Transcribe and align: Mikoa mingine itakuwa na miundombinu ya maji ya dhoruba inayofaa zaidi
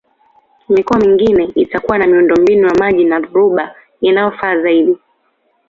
Mikoa 0.69 0.99
mingine 0.99 1.43
itakuwa 1.55 1.97
na 1.97 2.07
miundombinu 2.07 2.67
ya 2.67 2.73
maji 2.75 3.09
ya 3.09 3.19
dhoruba 3.19 3.75
inayofaa 4.01 4.61
zaidi 4.61 4.97